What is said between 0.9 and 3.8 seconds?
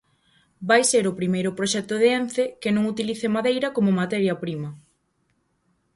ser o primeiro proxecto de Ence que non utilice madeira